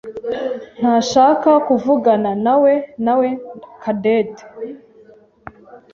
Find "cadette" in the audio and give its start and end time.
3.81-4.43